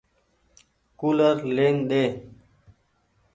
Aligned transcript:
ڪولر 0.99 1.35
لين 1.55 1.75
ۮي۔ 1.89 2.03